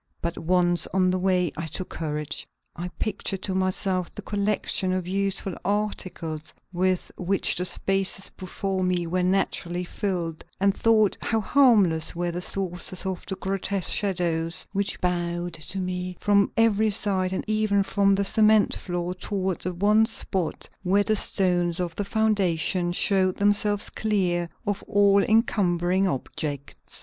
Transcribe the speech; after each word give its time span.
But 0.19 0.35
once 0.35 0.87
on 0.95 1.11
my 1.11 1.17
way 1.19 1.51
I 1.55 1.67
took 1.67 1.89
courage. 1.89 2.47
I 2.75 2.87
pictured 2.97 3.43
to 3.43 3.53
myself 3.53 4.09
the 4.15 4.23
collection 4.23 4.91
of 4.93 5.05
useful 5.07 5.53
articles 5.63 6.55
with 6.73 7.11
which 7.17 7.55
the 7.55 7.65
spaces 7.65 8.31
before 8.31 8.81
me 8.83 9.05
were 9.05 9.21
naturally 9.21 9.83
filled, 9.83 10.43
and 10.59 10.75
thought 10.75 11.19
how 11.21 11.39
harmless 11.39 12.15
were 12.15 12.31
the 12.31 12.41
sources 12.41 13.05
of 13.05 13.23
the 13.27 13.35
grotesque 13.35 13.91
shadows 13.91 14.65
which 14.73 14.99
bowed 15.01 15.53
to 15.53 15.77
me 15.77 16.17
from 16.19 16.51
every 16.57 16.89
side 16.89 17.31
and 17.31 17.43
even 17.45 17.83
from 17.83 18.15
the 18.15 18.25
cement 18.25 18.75
floor 18.75 19.13
toward 19.13 19.61
the 19.61 19.71
one 19.71 20.07
spot 20.07 20.67
where 20.81 21.03
the 21.03 21.15
stones 21.15 21.79
of 21.79 21.95
the 21.95 22.03
foundation 22.05 22.91
showed 22.91 23.37
themselves 23.37 23.91
clear 23.91 24.49
of 24.65 24.83
all 24.87 25.21
encumbering 25.21 26.07
objects. 26.07 26.99